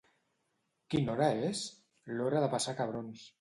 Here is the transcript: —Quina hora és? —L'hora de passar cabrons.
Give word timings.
—Quina 0.93 1.13
hora 1.15 1.27
és? 1.49 1.61
—L'hora 2.15 2.43
de 2.47 2.51
passar 2.57 2.75
cabrons. 2.81 3.29